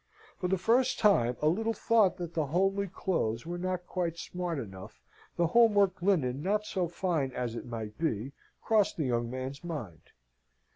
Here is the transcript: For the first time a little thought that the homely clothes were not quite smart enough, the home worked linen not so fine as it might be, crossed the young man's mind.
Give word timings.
For 0.39 0.47
the 0.47 0.57
first 0.57 0.97
time 0.97 1.37
a 1.43 1.47
little 1.47 1.73
thought 1.75 2.17
that 2.17 2.33
the 2.33 2.47
homely 2.47 2.87
clothes 2.87 3.45
were 3.45 3.59
not 3.59 3.85
quite 3.85 4.17
smart 4.17 4.57
enough, 4.57 4.99
the 5.37 5.45
home 5.45 5.75
worked 5.75 6.01
linen 6.01 6.41
not 6.41 6.65
so 6.65 6.87
fine 6.87 7.31
as 7.33 7.53
it 7.53 7.67
might 7.67 7.99
be, 7.99 8.31
crossed 8.63 8.97
the 8.97 9.05
young 9.05 9.29
man's 9.29 9.63
mind. 9.63 10.09